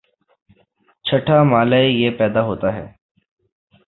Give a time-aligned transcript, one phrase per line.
[1.05, 2.85] چھٹا مألہ یہ پیدا ہوتا ہے